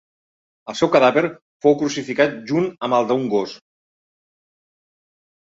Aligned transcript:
El 0.71 0.77
seu 0.79 0.89
cadàver 0.95 1.23
fou 1.65 1.77
crucificat 1.83 2.33
junt 2.53 2.67
amb 2.87 2.97
el 3.01 3.07
d'un 3.13 3.29
gos. 3.35 3.57